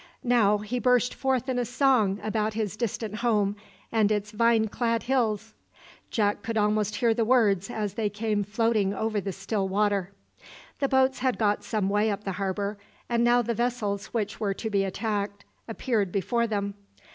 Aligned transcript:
Now 0.23 0.57
he 0.57 0.79
burst 0.79 1.13
forth 1.13 1.47
in 1.47 1.59
a 1.59 1.63
song 1.63 2.19
about 2.23 2.55
his 2.55 2.75
distant 2.75 3.17
home 3.17 3.55
and 3.91 4.11
its 4.11 4.31
vine 4.31 4.67
clad 4.67 5.03
hills. 5.03 5.53
Jack 6.09 6.41
could 6.41 6.57
almost 6.57 6.95
hear 6.95 7.13
the 7.13 7.23
words 7.23 7.69
as 7.69 7.93
they 7.93 8.09
came 8.09 8.43
floating 8.43 8.95
over 8.95 9.21
the 9.21 9.31
still 9.31 9.67
water. 9.67 10.09
The 10.79 10.89
boats 10.89 11.19
had 11.19 11.37
got 11.37 11.63
some 11.63 11.87
way 11.87 12.09
up 12.09 12.23
the 12.23 12.31
harbour, 12.41 12.79
and 13.09 13.23
now 13.23 13.43
the 13.43 13.53
vessels 13.53 14.07
which 14.07 14.39
were 14.39 14.55
to 14.55 14.71
be 14.71 14.83
attacked 14.83 15.45
appeared 15.67 16.11
before 16.11 16.47
them. 16.47 16.73